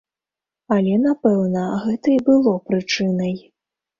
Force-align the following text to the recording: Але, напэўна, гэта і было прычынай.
Але, 0.75 0.93
напэўна, 1.01 1.65
гэта 1.83 2.07
і 2.13 2.17
было 2.31 2.53
прычынай. 2.69 3.37